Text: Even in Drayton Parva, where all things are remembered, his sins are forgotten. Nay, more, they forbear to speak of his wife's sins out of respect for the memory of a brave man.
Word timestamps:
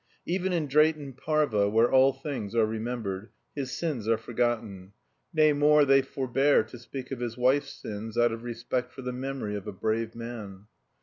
Even 0.25 0.51
in 0.51 0.65
Drayton 0.65 1.13
Parva, 1.13 1.69
where 1.69 1.91
all 1.91 2.11
things 2.11 2.55
are 2.55 2.65
remembered, 2.65 3.29
his 3.53 3.69
sins 3.71 4.07
are 4.07 4.17
forgotten. 4.17 4.93
Nay, 5.31 5.53
more, 5.53 5.85
they 5.85 6.01
forbear 6.01 6.63
to 6.63 6.79
speak 6.79 7.11
of 7.11 7.19
his 7.19 7.37
wife's 7.37 7.73
sins 7.73 8.17
out 8.17 8.31
of 8.31 8.41
respect 8.41 8.91
for 8.91 9.03
the 9.03 9.13
memory 9.13 9.55
of 9.55 9.67
a 9.67 9.71
brave 9.71 10.15
man. 10.15 10.65